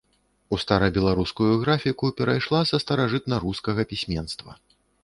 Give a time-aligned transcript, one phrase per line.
[0.55, 4.61] У старабеларускую графіку перайшла са старажытнарускага пісьменства.